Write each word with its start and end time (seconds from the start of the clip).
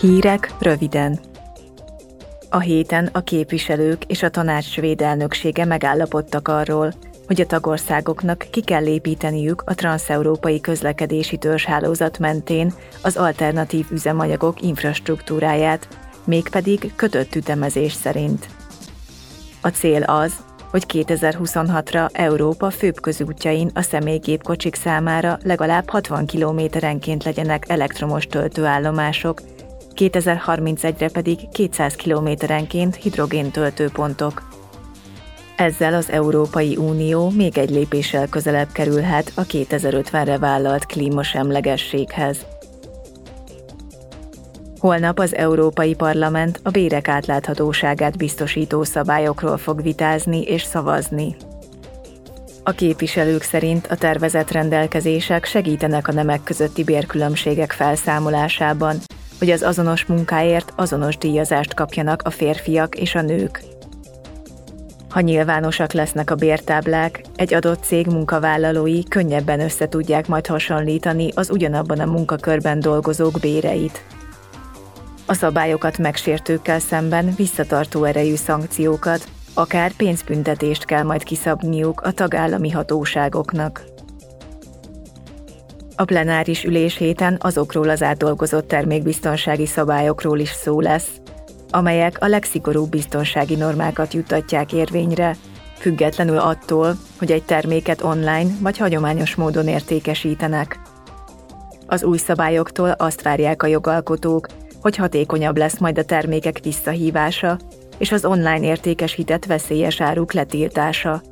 Hírek 0.00 0.54
röviden. 0.58 1.18
A 2.50 2.58
héten 2.58 3.08
a 3.12 3.20
képviselők 3.20 4.04
és 4.04 4.22
a 4.22 4.30
tanács 4.30 4.64
svéd 4.64 5.02
megállapodtak 5.66 6.48
arról, 6.48 6.92
hogy 7.26 7.40
a 7.40 7.46
tagországoknak 7.46 8.46
ki 8.50 8.60
kell 8.60 8.86
építeniük 8.86 9.62
a 9.66 9.74
transeurópai 9.74 10.60
közlekedési 10.60 11.36
törzshálózat 11.36 12.18
mentén 12.18 12.72
az 13.02 13.16
alternatív 13.16 13.86
üzemanyagok 13.90 14.62
infrastruktúráját, 14.62 15.88
mégpedig 16.24 16.92
kötött 16.96 17.34
ütemezés 17.34 17.92
szerint. 17.92 18.46
A 19.60 19.68
cél 19.68 20.02
az, 20.02 20.32
hogy 20.70 20.84
2026-ra 20.88 22.08
Európa 22.12 22.70
főbb 22.70 23.00
közútjain 23.00 23.70
a 23.74 23.82
személygépkocsik 23.82 24.74
számára 24.74 25.38
legalább 25.42 25.88
60 25.88 26.26
kilométerenként 26.26 27.24
legyenek 27.24 27.68
elektromos 27.68 28.26
töltőállomások, 28.26 29.40
2031-re 29.96 31.08
pedig 31.08 31.48
200 31.52 31.94
kilométerenként 31.94 32.94
hidrogéntöltőpontok. 32.94 34.48
Ezzel 35.56 35.94
az 35.94 36.10
Európai 36.10 36.76
Unió 36.76 37.30
még 37.30 37.58
egy 37.58 37.70
lépéssel 37.70 38.28
közelebb 38.28 38.72
kerülhet 38.72 39.32
a 39.34 39.42
2050-re 39.42 40.38
vállalt 40.38 40.86
klímasemlegességhez. 40.86 42.46
Holnap 44.78 45.18
az 45.18 45.34
Európai 45.34 45.94
Parlament 45.94 46.60
a 46.62 46.70
bérek 46.70 47.08
átláthatóságát 47.08 48.16
biztosító 48.16 48.84
szabályokról 48.84 49.56
fog 49.56 49.82
vitázni 49.82 50.42
és 50.42 50.62
szavazni. 50.62 51.36
A 52.62 52.70
képviselők 52.70 53.42
szerint 53.42 53.86
a 53.86 53.96
tervezett 53.96 54.50
rendelkezések 54.50 55.44
segítenek 55.44 56.08
a 56.08 56.12
nemek 56.12 56.42
közötti 56.42 56.84
bérkülönbségek 56.84 57.72
felszámolásában, 57.72 58.96
hogy 59.38 59.50
az 59.50 59.62
azonos 59.62 60.04
munkáért 60.04 60.72
azonos 60.76 61.18
díjazást 61.18 61.74
kapjanak 61.74 62.22
a 62.24 62.30
férfiak 62.30 62.94
és 62.94 63.14
a 63.14 63.20
nők. 63.20 63.62
Ha 65.10 65.20
nyilvánosak 65.20 65.92
lesznek 65.92 66.30
a 66.30 66.34
bértáblák, 66.34 67.20
egy 67.36 67.54
adott 67.54 67.82
cég 67.82 68.06
munkavállalói 68.06 69.02
könnyebben 69.04 69.60
össze 69.60 69.88
tudják 69.88 70.28
majd 70.28 70.46
hasonlítani 70.46 71.30
az 71.34 71.50
ugyanabban 71.50 72.00
a 72.00 72.06
munkakörben 72.06 72.80
dolgozók 72.80 73.38
béreit. 73.40 74.04
A 75.26 75.34
szabályokat 75.34 75.98
megsértőkkel 75.98 76.78
szemben 76.78 77.32
visszatartó 77.36 78.04
erejű 78.04 78.34
szankciókat, 78.34 79.28
akár 79.54 79.92
pénzbüntetést 79.92 80.84
kell 80.84 81.02
majd 81.02 81.22
kiszabniuk 81.22 82.00
a 82.00 82.12
tagállami 82.12 82.70
hatóságoknak. 82.70 83.95
A 85.98 86.04
plenáris 86.04 86.64
ülés 86.64 86.96
héten 86.96 87.36
azokról 87.40 87.88
az 87.88 88.02
átdolgozott 88.02 88.68
termékbiztonsági 88.68 89.66
szabályokról 89.66 90.38
is 90.38 90.50
szó 90.50 90.80
lesz, 90.80 91.08
amelyek 91.70 92.16
a 92.20 92.26
legszigorúbb 92.26 92.90
biztonsági 92.90 93.54
normákat 93.54 94.14
juttatják 94.14 94.72
érvényre, 94.72 95.36
függetlenül 95.78 96.38
attól, 96.38 96.96
hogy 97.18 97.32
egy 97.32 97.42
terméket 97.42 98.02
online 98.02 98.50
vagy 98.60 98.78
hagyományos 98.78 99.34
módon 99.34 99.68
értékesítenek. 99.68 100.78
Az 101.86 102.04
új 102.04 102.18
szabályoktól 102.18 102.90
azt 102.90 103.22
várják 103.22 103.62
a 103.62 103.66
jogalkotók, 103.66 104.46
hogy 104.80 104.96
hatékonyabb 104.96 105.56
lesz 105.56 105.78
majd 105.78 105.98
a 105.98 106.04
termékek 106.04 106.60
visszahívása 106.62 107.58
és 107.98 108.12
az 108.12 108.24
online 108.24 108.66
értékesített 108.66 109.44
veszélyes 109.44 110.00
áruk 110.00 110.32
letiltása. 110.32 111.22